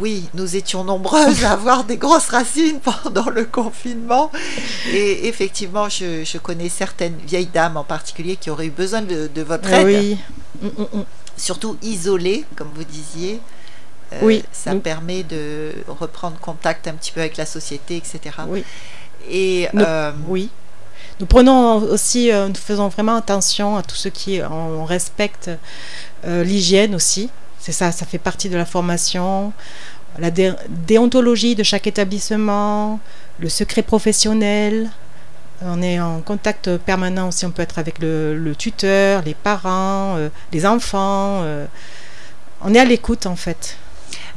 oui, 0.00 0.28
nous 0.34 0.56
étions 0.56 0.84
nombreuses 0.84 1.44
à 1.44 1.52
avoir 1.52 1.84
des 1.84 1.96
grosses 1.96 2.28
racines 2.28 2.80
pendant 3.04 3.30
le 3.30 3.44
confinement. 3.44 4.30
Et 4.92 5.28
effectivement, 5.28 5.88
je, 5.88 6.24
je 6.24 6.38
connais 6.38 6.68
certaines 6.68 7.16
vieilles 7.16 7.46
dames 7.52 7.76
en 7.76 7.84
particulier 7.84 8.36
qui 8.36 8.50
auraient 8.50 8.66
eu 8.66 8.70
besoin 8.70 9.02
de, 9.02 9.28
de 9.32 9.42
votre 9.42 9.70
aide, 9.72 9.86
oui. 9.86 10.18
Mm, 10.62 10.66
mm, 10.66 10.98
mm. 11.00 11.04
surtout 11.36 11.76
isolées, 11.82 12.44
comme 12.56 12.68
vous 12.74 12.84
disiez. 12.84 13.40
Euh, 14.12 14.18
Oui. 14.22 14.44
Ça 14.52 14.74
permet 14.76 15.22
de 15.22 15.72
reprendre 15.86 16.38
contact 16.38 16.88
un 16.88 16.94
petit 16.94 17.12
peu 17.12 17.20
avec 17.20 17.36
la 17.36 17.46
société, 17.46 17.96
etc. 17.96 18.36
Oui. 18.48 18.64
Et 19.30 19.68
Nous- 19.72 19.82
euh, 19.82 20.12
Oui. 20.28 20.50
Nous 21.20 21.26
prenons 21.26 21.76
aussi, 21.82 22.30
euh, 22.30 22.46
nous 22.46 22.54
faisons 22.54 22.88
vraiment 22.88 23.16
attention 23.16 23.76
à 23.76 23.82
tout 23.82 23.96
ce 23.96 24.08
qui 24.08 24.40
on, 24.48 24.84
respecte 24.84 25.50
l'hygiène 26.24 26.94
aussi. 26.94 27.28
C'est 27.60 27.72
ça, 27.72 27.92
ça 27.92 28.06
fait 28.06 28.18
partie 28.18 28.48
de 28.48 28.56
la 28.56 28.64
formation, 28.64 29.52
la 30.18 30.30
dé- 30.30 30.52
déontologie 30.68 31.54
de 31.54 31.62
chaque 31.62 31.86
établissement, 31.86 33.00
le 33.38 33.48
secret 33.48 33.82
professionnel. 33.82 34.90
On 35.62 35.82
est 35.82 35.98
en 36.00 36.20
contact 36.20 36.76
permanent 36.78 37.28
aussi, 37.28 37.44
on 37.44 37.50
peut 37.50 37.62
être 37.62 37.78
avec 37.80 37.98
le, 37.98 38.36
le 38.38 38.54
tuteur, 38.54 39.22
les 39.22 39.34
parents, 39.34 40.16
euh, 40.16 40.28
les 40.52 40.64
enfants. 40.64 41.40
euh, 41.42 41.66
on 42.60 42.74
est 42.74 42.78
à 42.80 42.84
l'écoute 42.84 43.26
en 43.26 43.36
fait. 43.36 43.76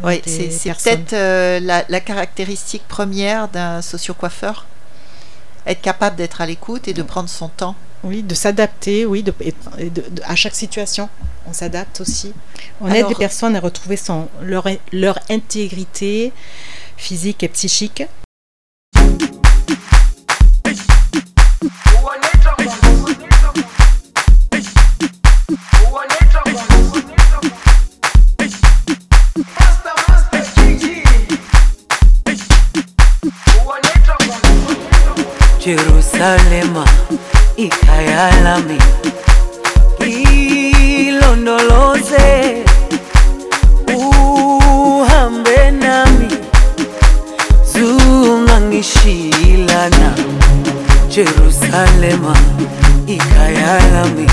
Oui, 0.04 0.22
c'est 0.26 0.50
peut-être 0.84 1.14
euh, 1.14 1.60
la, 1.60 1.86
la 1.90 2.00
caractéristique 2.00 2.88
première 2.88 3.48
d'un 3.50 3.82
socio-coiffeur. 3.84 4.66
Être 5.68 5.82
capable 5.82 6.16
d'être 6.16 6.42
à 6.42 6.48
l'écoute 6.48 6.88
et 6.88 6.94
de 6.94 7.04
prendre 7.04 7.30
son 7.30 7.50
temps. 7.50 7.76
Oui, 8.04 8.24
de 8.24 8.34
s'adapter, 8.34 9.06
oui, 9.06 9.22
de, 9.24 9.34
et 9.42 9.52
de- 9.80 9.90
de- 9.90 10.10
de- 10.10 10.22
à 10.26 10.36
chaque 10.36 10.56
situation. 10.56 11.08
On 11.48 11.54
s'adapte 11.54 12.02
aussi. 12.02 12.34
On 12.80 12.90
aide 12.92 13.08
les 13.10 13.16
personnes 13.16 13.56
à 13.56 13.60
retrouver 13.60 13.98
son, 13.98 14.28
leur, 14.42 14.68
leur 14.92 15.20
intégrité 15.30 16.32
physique 16.98 17.44
et 17.44 17.48
psychique. 17.48 18.04
Jerusalema 35.60 36.84
lami 38.52 38.78
ilondoloze 41.08 42.28
uhambe 43.96 45.72
nami. 45.72 46.28
Zungangishilana 47.74 50.10
Jerusalema 51.10 52.36
ikayalami. 53.08 54.28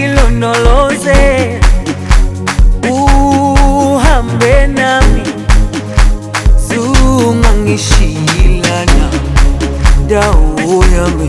Ilondoloze 0.00 1.20
uhambe 2.90 4.66
nami. 4.66 5.22
Zungangishilana 6.68 9.08
dawo 10.08 10.84
yami 10.96 11.28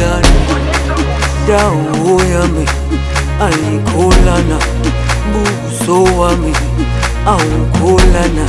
kulana 0.00 0.28
dawo 1.48 2.20
yami 2.32 2.66
alikolana 3.40 4.58
buso 5.32 6.04
wami 6.20 6.52
awukolana 7.26 8.46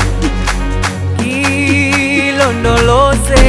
kilondolose 1.18 3.44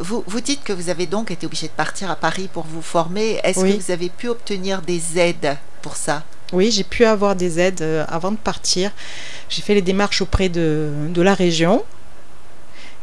Vous 0.00 0.40
dites 0.40 0.62
que 0.64 0.72
vous 0.72 0.88
avez 0.88 1.06
donc 1.06 1.30
été 1.30 1.46
obligé 1.46 1.68
de 1.68 1.72
partir 1.72 2.10
à 2.10 2.16
Paris 2.16 2.48
pour 2.52 2.64
vous 2.64 2.82
former. 2.82 3.40
Est-ce 3.44 3.60
Oui. 3.60 3.76
que 3.78 3.82
vous 3.82 3.90
avez 3.90 4.08
pu 4.08 4.28
obtenir 4.28 4.82
des 4.82 5.18
aides 5.18 5.56
pour 5.82 5.96
ça? 5.96 6.24
Oui, 6.52 6.70
j'ai 6.70 6.84
pu 6.84 7.04
avoir 7.04 7.34
des 7.36 7.58
aides 7.58 7.82
euh, 7.82 8.04
avant 8.08 8.30
de 8.30 8.36
partir. 8.36 8.90
J'ai 9.48 9.62
fait 9.62 9.74
les 9.74 9.82
démarches 9.82 10.20
auprès 10.22 10.48
de, 10.48 10.90
de 11.08 11.22
la 11.22 11.34
région. 11.34 11.84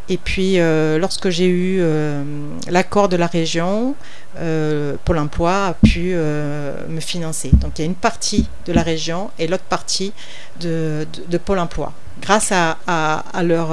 Et 0.09 0.17
puis, 0.17 0.59
euh, 0.59 0.97
lorsque 0.97 1.29
j'ai 1.29 1.45
eu 1.47 1.77
euh, 1.79 2.23
l'accord 2.69 3.07
de 3.07 3.15
la 3.15 3.27
région, 3.27 3.95
euh, 4.39 4.95
Pôle 5.05 5.19
emploi 5.19 5.67
a 5.67 5.73
pu 5.73 6.13
me 6.13 6.99
financer. 6.99 7.49
Donc, 7.53 7.77
il 7.79 7.81
y 7.81 7.83
a 7.83 7.85
une 7.85 7.95
partie 7.95 8.47
de 8.65 8.73
la 8.73 8.81
région 8.83 9.31
et 9.39 9.47
l'autre 9.47 9.63
partie 9.63 10.11
de, 10.59 11.07
de- 11.13 11.23
de 11.27 11.37
Pôle 11.37 11.59
emploi. 11.59 11.93
Grâce 12.21 12.51
à, 12.51 12.77
à, 12.87 13.23
à 13.33 13.41
leur, 13.43 13.69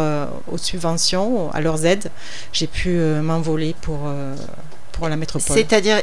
aux 0.51 0.59
subventions, 0.59 1.51
à 1.53 1.61
leurs 1.61 1.85
aides, 1.85 2.11
j'ai 2.53 2.67
pu 2.69 2.91
m'envoler 2.99 3.75
pour, 3.83 3.99
pour 4.93 5.09
la 5.09 5.17
métropole. 5.17 5.57
C'est-à-dire, 5.57 6.01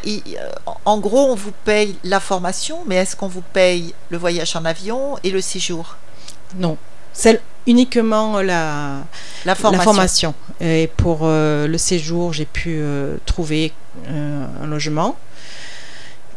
en 0.83 0.99
gros, 0.99 1.31
on 1.31 1.35
vous 1.35 1.53
paye 1.63 1.95
la 2.03 2.19
formation, 2.19 2.79
mais 2.85 2.95
est-ce 2.97 3.15
qu'on 3.15 3.27
vous 3.29 3.43
paye 3.53 3.93
le 4.09 4.17
voyage 4.17 4.55
en 4.55 4.65
avion 4.65 5.17
et 5.23 5.31
le 5.31 5.39
séjour? 5.41 5.95
Non, 6.57 6.77
celle 7.13 7.39
uniquement 7.67 8.41
la, 8.41 9.03
La 9.45 9.55
formation. 9.55 9.77
La 9.77 9.83
formation. 9.83 10.33
Et 10.59 10.89
pour 10.97 11.19
euh, 11.23 11.67
le 11.67 11.77
séjour, 11.77 12.33
j'ai 12.33 12.45
pu 12.45 12.77
euh, 12.77 13.17
trouver 13.25 13.73
euh, 14.09 14.45
un 14.63 14.67
logement. 14.67 15.17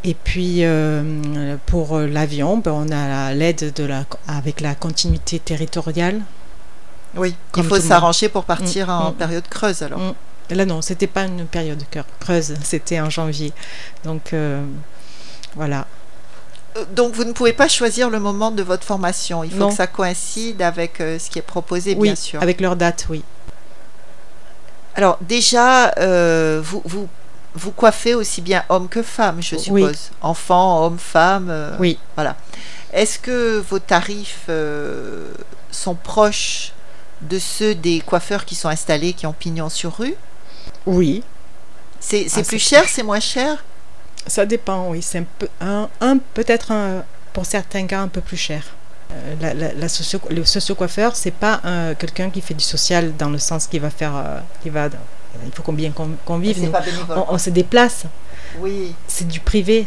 Et 0.05 0.15
puis 0.15 0.63
pour 1.67 1.99
l'avion, 1.99 2.59
ben, 2.59 2.71
on 2.71 2.89
a 2.93 3.35
l'aide 3.35 3.73
de 3.75 3.85
la 3.85 4.05
avec 4.29 4.61
la 4.61 4.77
continuité 4.77 5.41
territoriale. 5.41 6.21
Oui, 7.17 7.35
il 7.57 7.65
faut 7.65 7.81
s'arranger 7.81 8.29
pour 8.29 8.45
partir 8.45 8.87
Mm, 8.87 8.91
en 8.91 9.11
mm. 9.11 9.15
période 9.15 9.49
creuse 9.49 9.83
alors. 9.83 9.99
Mm. 9.99 10.15
Là 10.55 10.67
non, 10.67 10.83
c'était 10.83 11.09
pas 11.09 11.25
une 11.25 11.47
période 11.47 11.83
creuse, 12.21 12.55
c'était 12.63 13.01
en 13.01 13.11
janvier. 13.11 13.53
Donc 14.05 14.33
voilà. 15.57 15.87
Donc 16.93 17.15
vous 17.15 17.25
ne 17.25 17.33
pouvez 17.33 17.53
pas 17.53 17.69
choisir 17.69 18.11
le 18.11 18.21
moment 18.21 18.51
de 18.51 18.63
votre 18.63 18.85
formation. 18.85 19.45
Il 19.45 19.51
faut 19.51 19.57
Non. 19.59 19.69
que 19.71 19.75
ça 19.75 19.87
coïncide 19.87 20.63
avec 20.63 21.01
euh, 21.01 21.19
ce 21.19 21.31
qui 21.31 21.39
est 21.39 21.43
proposé, 21.43 21.95
oui, 21.97 22.09
bien 22.09 22.15
sûr. 22.17 22.43
avec 22.43 22.61
leur 22.61 22.77
date, 22.77 23.07
oui. 23.11 23.23
Alors 24.95 25.19
déjà, 25.21 25.93
euh, 25.99 26.61
vous, 26.63 26.83
vous, 26.85 27.09
vous 27.55 27.71
coiffez 27.71 28.15
aussi 28.15 28.41
bien 28.41 28.65
homme 28.69 28.89
que 28.89 29.03
femme, 29.03 29.41
je 29.43 29.55
Oui. 29.57 29.63
suppose. 29.63 30.11
Enfant, 30.23 30.85
homme, 30.87 30.99
femme. 30.99 31.49
euh, 31.51 31.77
Oui. 31.79 31.99
Voilà. 32.17 32.37
Est-ce 32.93 33.19
que 33.19 33.59
vos 33.69 33.79
tarifs 33.79 34.47
euh, 34.49 35.31
sont 35.71 35.95
proches 35.95 36.73
de 37.21 37.39
ceux 37.39 37.75
des 37.75 38.01
coiffeurs 38.01 38.45
qui 38.45 38.55
sont 38.55 38.69
installés, 38.69 39.13
qui 39.13 39.27
ont 39.27 39.33
pignon 39.33 39.69
sur 39.69 39.99
rue? 39.99 40.15
Oui, 40.87 41.23
C'est 42.01 42.27
Ah, 42.37 42.43
plus 42.43 42.59
cher, 42.61 42.85
c'est 42.89 43.03
moins 43.03 43.21
cher? 43.21 43.65
Ça 44.29 44.47
dépend, 44.47 44.89
oui. 44.91 45.03
C'est 45.03 45.19
un 45.19 45.25
peu, 45.39 45.49
un, 45.61 45.89
un- 46.01 46.19
peut-être 46.35 46.71
un- 46.73 47.03
pour 47.33 47.45
certains 47.47 47.87
cas 47.87 48.01
un 48.01 48.09
peu 48.09 48.21
plus 48.21 48.37
cher. 48.37 48.63
Euh, 49.11 49.35
la, 49.41 49.55
la- 49.55 49.73
la 49.73 49.89
socio, 49.89 50.21
le 50.31 50.45
socio-coiffeur, 50.45 51.17
c'est 51.17 51.31
pas 51.31 51.61
un- 51.65 51.95
quelqu'un 51.95 52.29
qui 52.31 52.41
fait 52.41 52.55
du 52.55 52.65
social 52.65 53.15
dans 53.17 53.31
le 53.31 53.39
sens 53.39 53.67
qu'il 53.67 53.81
va 53.81 53.91
faire, 53.91 54.15
euh, 54.17 54.39
qui 54.63 54.69
va, 54.71 54.89
il 55.47 55.53
faut 55.53 55.63
qu'on 55.63 55.73
bien 55.73 55.93
qu'on 55.93 56.39
vive. 56.39 56.71
On, 57.11 57.25
on 57.35 57.39
se 57.39 57.49
déplace, 57.51 58.05
Oui. 58.61 58.95
c'est 59.07 59.27
du 59.27 59.41
privé. 59.41 59.87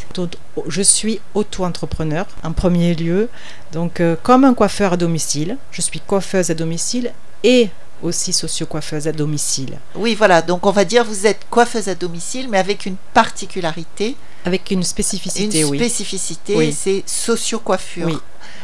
Je 0.68 0.82
suis 0.82 1.20
auto-entrepreneur 1.36 2.26
en 2.44 2.52
premier 2.52 2.96
lieu, 2.96 3.30
donc 3.74 4.00
euh, 4.02 4.16
comme 4.24 4.44
un 4.44 4.54
coiffeur 4.56 4.94
à 4.94 4.98
domicile, 4.98 5.58
je 5.72 5.82
suis 5.82 6.00
coiffeuse 6.00 6.50
à 6.50 6.56
domicile 6.56 7.12
et 7.44 7.70
aussi 8.02 8.34
socio-coiffeuse 8.34 9.08
à 9.08 9.12
domicile, 9.12 9.78
Oui, 9.96 10.16
voilà. 10.16 10.42
Donc 10.42 10.66
on 10.66 10.72
va 10.72 10.86
dire 10.86 11.04
vous 11.06 11.26
êtes 11.28 11.46
coiffeuse 11.50 11.88
à 11.88 11.96
domicile, 11.96 12.48
mais 12.50 12.58
avec 12.58 12.86
une 12.86 12.96
particularité, 13.14 14.16
avec 14.46 14.72
une 14.72 14.80
une 14.80 14.84
spécificité, 14.84 15.64
oui. 15.64 15.78
spécificité, 15.78 16.56
Oui. 16.56 16.74
c'est 16.74 17.04
socio-coiffure. 17.06 18.08
Oui. 18.08 18.18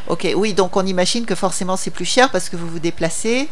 Ok, 0.07 0.27
oui, 0.35 0.53
donc 0.53 0.75
on 0.75 0.85
imagine 0.85 1.25
que 1.25 1.35
forcément 1.35 1.77
c'est 1.77 1.91
plus 1.91 2.05
cher 2.05 2.29
parce 2.31 2.49
que 2.49 2.55
vous 2.55 2.67
vous 2.67 2.79
déplacez, 2.79 3.49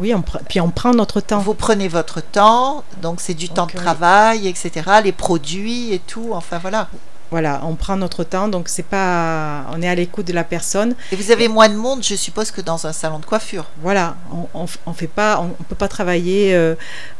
Oui, 0.00 0.14
on, 0.14 0.22
puis 0.48 0.60
on 0.60 0.70
prend 0.70 0.92
notre 0.94 1.20
temps. 1.20 1.38
vous 1.40 1.54
prenez 1.54 1.88
votre 1.88 2.20
temps, 2.22 2.82
donc 3.02 3.20
c'est 3.20 3.34
du 3.34 3.48
temps 3.48 3.66
de 3.66 3.72
travail, 3.72 4.48
etc., 4.48 4.70
les 5.04 5.12
produits 5.12 5.92
et 5.92 5.98
tout, 5.98 6.30
enfin 6.32 6.58
voilà. 6.58 6.88
Voilà, 7.32 7.62
on 7.64 7.76
prend 7.76 7.96
notre 7.96 8.24
temps, 8.24 8.46
donc 8.46 8.68
c'est 8.68 8.84
pas, 8.84 9.64
on 9.72 9.80
est 9.80 9.88
à 9.88 9.94
l'écoute 9.94 10.26
de 10.26 10.34
la 10.34 10.44
personne. 10.44 10.94
Et 11.12 11.16
vous 11.16 11.30
avez 11.30 11.48
moins 11.48 11.70
de 11.70 11.74
monde, 11.74 12.02
je 12.02 12.14
suppose, 12.14 12.50
que 12.50 12.60
dans 12.60 12.86
un 12.86 12.92
salon 12.92 13.20
de 13.20 13.24
coiffure. 13.24 13.70
Voilà, 13.80 14.16
on, 14.52 14.66
on, 14.84 14.92
fait 14.92 15.06
pas, 15.06 15.40
on, 15.40 15.46
on 15.58 15.62
peut 15.62 15.74
pas 15.74 15.88
travailler 15.88 16.54
euh, 16.54 16.74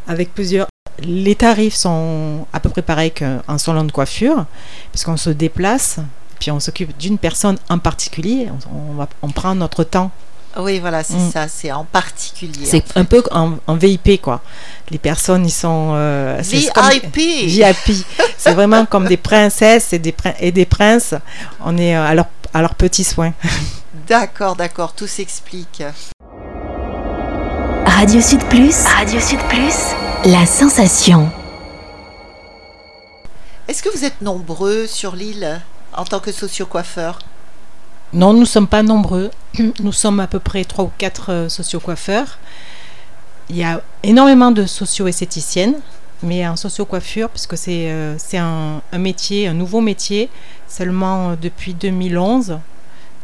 avec 0.06 0.34
plusieurs. 0.34 0.66
Les 0.98 1.34
tarifs 1.34 1.74
sont 1.74 2.46
à 2.52 2.60
peu 2.60 2.68
près 2.68 2.82
pareils 2.82 3.12
qu'un 3.12 3.56
salon 3.56 3.84
de 3.84 3.90
coiffure, 3.90 4.44
puisqu'on 4.90 5.16
se 5.16 5.30
déplace, 5.30 5.96
puis 6.38 6.50
on 6.50 6.60
s'occupe 6.60 6.94
d'une 6.98 7.16
personne 7.16 7.56
en 7.70 7.78
particulier. 7.78 8.48
On 8.70 8.92
va, 8.92 9.08
on 9.22 9.30
prend 9.30 9.54
notre 9.54 9.82
temps. 9.82 10.10
Oui, 10.58 10.80
voilà, 10.80 11.02
c'est 11.02 11.14
Mm. 11.16 11.30
ça, 11.32 11.48
c'est 11.48 11.72
en 11.72 11.84
particulier. 11.84 12.66
C'est 12.66 12.84
un 12.96 13.04
peu 13.04 13.22
en, 13.30 13.52
en 13.66 13.74
VIP 13.74 14.20
quoi. 14.20 14.40
Les 14.90 14.98
personnes, 14.98 15.46
ils 15.46 15.50
sont 15.50 15.92
euh, 15.94 16.40
comme- 16.74 16.90
VIP 16.90 17.16
VIP. 17.46 18.04
C'est 18.36 18.52
vraiment 18.52 18.84
comme 18.84 19.06
des 19.06 19.16
princesses 19.16 19.92
et 19.92 19.98
des, 19.98 20.12
prin- 20.12 20.34
et 20.40 20.52
des 20.52 20.66
princes. 20.66 21.14
On 21.64 21.76
est 21.78 21.96
euh, 21.96 22.04
à 22.06 22.14
leur, 22.14 22.26
à 22.52 22.60
leurs 22.60 22.74
petits 22.74 23.04
soins. 23.04 23.32
D'accord, 24.08 24.56
d'accord, 24.56 24.92
tout 24.94 25.06
s'explique. 25.06 25.82
Radio 27.86 28.20
Sud 28.20 28.42
Plus. 28.44 28.74
Radio 28.84 29.20
Sud 29.20 29.38
Plus. 29.48 29.74
La 30.24 30.44
sensation. 30.44 31.30
Est-ce 33.68 33.82
que 33.82 33.88
vous 33.96 34.04
êtes 34.04 34.20
nombreux 34.20 34.86
sur 34.86 35.14
l'île 35.14 35.60
en 35.96 36.04
tant 36.04 36.20
que 36.20 36.32
socio-coiffeur? 36.32 37.20
Non, 38.12 38.32
nous 38.32 38.40
ne 38.40 38.44
sommes 38.44 38.68
pas 38.68 38.82
nombreux. 38.82 39.30
Nous 39.80 39.92
sommes 39.92 40.20
à 40.20 40.26
peu 40.26 40.38
près 40.38 40.64
trois 40.64 40.84
ou 40.84 40.90
quatre 40.98 41.30
euh, 41.32 41.48
socio-coiffeurs. 41.48 42.38
Il 43.48 43.56
y 43.56 43.64
a 43.64 43.82
énormément 44.02 44.50
de 44.50 44.66
socio-esthéticiennes, 44.66 45.76
mais 46.22 46.46
en 46.46 46.56
socio-coiffure, 46.56 47.28
puisque 47.28 47.56
c'est 47.56 47.90
euh, 47.90 48.16
un, 48.34 48.80
un 48.92 48.98
métier, 48.98 49.48
un 49.48 49.54
nouveau 49.54 49.80
métier, 49.80 50.30
seulement 50.68 51.30
euh, 51.30 51.36
depuis 51.40 51.74
2011 51.74 52.58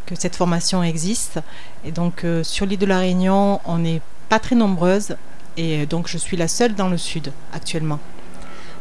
que 0.07 0.15
cette 0.15 0.37
formation 0.37 0.83
existe. 0.83 1.39
Et 1.85 1.93
donc 1.93 2.25
euh, 2.25 2.43
sur 2.43 2.67
l'île 2.67 2.79
de 2.79 2.87
la 2.87 2.99
Réunion, 2.99 3.61
on 3.65 3.79
n'est 3.79 4.01
pas 4.29 4.39
très 4.39 4.57
nombreuses. 4.57 5.17
Et 5.57 5.87
donc 5.87 6.09
je 6.09 6.19
suis 6.19 6.37
la 6.37 6.49
seule 6.49 6.75
dans 6.75 6.89
le 6.89 6.99
sud 6.99 7.33
actuellement. 7.53 7.99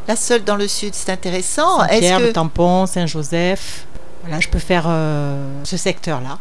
La 0.08 0.16
seule 0.16 0.44
dans 0.44 0.56
le 0.56 0.68
sud, 0.68 0.94
c'est 0.94 1.12
intéressant. 1.12 1.84
Est-ce 1.84 1.94
Saint-Pierre, 1.94 2.20
que 2.20 2.24
le 2.24 2.34
Tampon, 2.34 2.86
Saint-Joseph. 2.86 3.86
Voilà, 4.28 4.42
je 4.42 4.50
peux 4.50 4.60
faire 4.60 4.84
euh, 4.88 5.64
ce 5.64 5.78
secteur-là. 5.78 6.38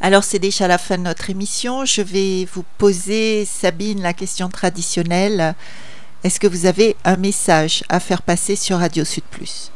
Alors 0.00 0.22
c'est 0.22 0.38
déjà 0.38 0.68
la 0.68 0.78
fin 0.78 0.96
de 0.98 1.02
notre 1.02 1.30
émission. 1.30 1.84
Je 1.84 2.00
vais 2.00 2.46
vous 2.54 2.64
poser, 2.78 3.44
Sabine, 3.44 4.02
la 4.02 4.12
question 4.12 4.48
traditionnelle. 4.48 5.56
Est-ce 6.22 6.38
que 6.38 6.46
vous 6.46 6.64
avez 6.64 6.94
un 7.04 7.16
message 7.16 7.82
à 7.88 7.98
faire 7.98 8.22
passer 8.22 8.54
sur 8.54 8.78
Radio 8.78 9.04
Sud 9.04 9.24
Plus? 9.24 9.72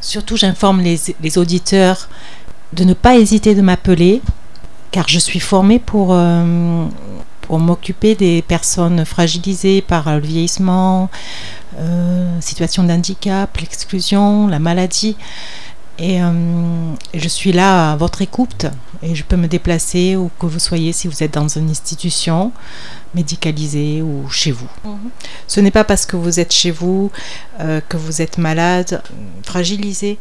Surtout, 0.00 0.38
j'informe 0.38 0.80
les, 0.80 0.98
les 1.20 1.36
auditeurs 1.36 2.08
de 2.72 2.84
ne 2.84 2.94
pas 2.94 3.16
hésiter 3.16 3.54
de 3.54 3.60
m'appeler, 3.60 4.22
car 4.90 5.06
je 5.06 5.18
suis 5.18 5.40
formée 5.40 5.80
pour, 5.80 6.12
euh, 6.12 6.86
pour 7.42 7.58
m'occuper 7.58 8.14
des 8.14 8.40
personnes 8.40 9.04
fragilisées 9.04 9.82
par 9.82 10.14
le 10.14 10.20
vieillissement, 10.26 11.10
euh, 11.78 12.40
situation 12.40 12.84
d'handicap, 12.84 13.54
l'exclusion, 13.58 14.46
la 14.46 14.58
maladie. 14.58 15.16
Et 15.98 16.20
euh, 16.20 16.94
je 17.14 17.28
suis 17.28 17.52
là 17.52 17.92
à 17.92 17.96
votre 17.96 18.20
écoute 18.20 18.66
et 19.02 19.14
je 19.14 19.22
peux 19.22 19.36
me 19.36 19.46
déplacer 19.46 20.16
où 20.16 20.28
que 20.40 20.46
vous 20.46 20.58
soyez 20.58 20.92
si 20.92 21.06
vous 21.06 21.22
êtes 21.22 21.34
dans 21.34 21.46
une 21.46 21.70
institution 21.70 22.50
médicalisée 23.14 24.02
ou 24.02 24.28
chez 24.28 24.50
vous. 24.50 24.66
Ce 25.46 25.60
n'est 25.60 25.70
pas 25.70 25.84
parce 25.84 26.04
que 26.04 26.16
vous 26.16 26.40
êtes 26.40 26.52
chez 26.52 26.72
vous, 26.72 27.12
euh, 27.60 27.80
que 27.88 27.96
vous 27.96 28.22
êtes 28.22 28.38
malade, 28.38 29.02
fragilisé, 29.44 30.18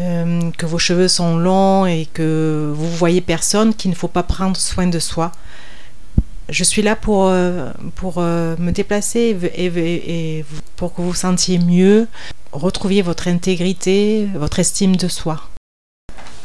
euh, 0.00 0.50
que 0.58 0.66
vos 0.66 0.78
cheveux 0.78 1.08
sont 1.08 1.38
longs 1.38 1.86
et 1.86 2.06
que 2.12 2.70
vous 2.76 2.90
voyez 2.90 3.22
personne 3.22 3.72
qu'il 3.74 3.90
ne 3.90 3.96
faut 3.96 4.08
pas 4.08 4.22
prendre 4.22 4.56
soin 4.58 4.86
de 4.86 4.98
soi. 4.98 5.32
Je 6.50 6.64
suis 6.64 6.82
là 6.82 6.94
pour, 6.96 7.32
pour 7.94 8.18
me 8.20 8.70
déplacer 8.72 9.38
et, 9.54 9.64
et- 9.66 10.38
et 10.38 10.44
pour 10.76 10.92
que 10.92 11.00
vous 11.00 11.08
vous 11.10 11.14
sentiez 11.14 11.58
mieux, 11.58 12.08
retrouviez 12.52 13.02
votre 13.02 13.28
intégrité, 13.28 14.28
votre 14.34 14.58
estime 14.58 14.96
de 14.96 15.08
soi. 15.08 15.40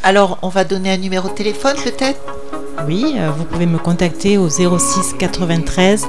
Alors, 0.03 0.37
on 0.41 0.49
va 0.49 0.63
donner 0.63 0.91
un 0.91 0.97
numéro 0.97 1.29
de 1.29 1.33
téléphone 1.33 1.75
peut-être? 1.83 2.19
Oui, 2.87 3.15
euh, 3.17 3.31
vous 3.31 3.45
pouvez 3.45 3.65
me 3.65 3.79
contacter 3.79 4.37
au 4.37 4.49
06 4.49 5.15
93 5.17 6.07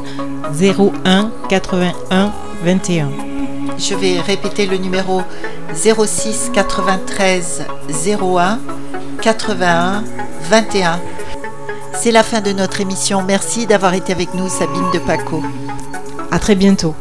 01 0.60 1.30
81 1.48 2.32
21. 2.62 3.10
Je 3.78 3.94
vais 3.94 4.20
répéter 4.20 4.66
le 4.66 4.76
numéro 4.76 5.22
06 5.74 6.50
93 6.52 7.64
01 8.20 8.58
81 9.22 10.04
21. 10.42 11.00
C'est 11.94 12.10
la 12.10 12.22
fin 12.22 12.40
de 12.40 12.52
notre 12.52 12.80
émission. 12.80 13.22
Merci 13.22 13.66
d'avoir 13.66 13.94
été 13.94 14.12
avec 14.12 14.34
nous, 14.34 14.48
Sabine 14.48 14.90
de 14.92 14.98
Paco. 14.98 15.42
À 16.30 16.38
très 16.38 16.54
bientôt. 16.54 16.94